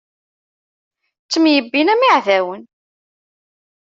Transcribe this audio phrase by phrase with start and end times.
[1.23, 2.63] Ttemyebbin am iɛdawen.